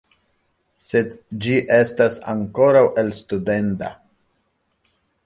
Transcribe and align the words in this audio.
Sed 0.91 1.11
ĝi 1.45 1.57
estas 1.75 2.17
ankoraŭ 2.33 2.83
elstudenda. 3.03 3.91